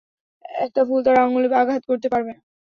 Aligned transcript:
একটা 0.59 0.81
ফুল 0.87 0.99
তার 1.05 1.17
আঙ্গুলে 1.23 1.47
আঘাত 1.61 1.83
করতে 1.89 2.07
পারবেনা। 2.13 2.41